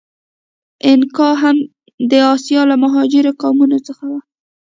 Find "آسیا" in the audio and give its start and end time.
2.33-2.61